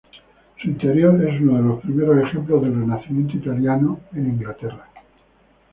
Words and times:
Su 0.59 0.67
interior 0.67 1.23
es 1.27 1.39
uno 1.39 1.57
de 1.57 1.61
los 1.63 1.81
primeros 1.81 2.23
ejemplos 2.27 2.63
del 2.63 2.73
Renacimiento 2.73 3.37
italiano 3.37 3.99
en 4.13 4.29
Inglaterra. 4.29 4.89